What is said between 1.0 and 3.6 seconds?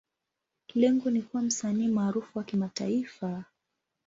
ni kuwa msanii maarufu wa kimataifa.